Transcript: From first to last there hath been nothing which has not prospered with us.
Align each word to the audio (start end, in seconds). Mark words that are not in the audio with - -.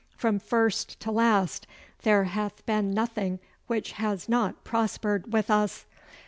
From 0.17 0.39
first 0.39 0.99
to 1.01 1.11
last 1.11 1.67
there 2.01 2.23
hath 2.23 2.65
been 2.65 2.89
nothing 2.91 3.37
which 3.67 3.91
has 3.91 4.27
not 4.27 4.63
prospered 4.63 5.31
with 5.31 5.51
us. 5.51 5.85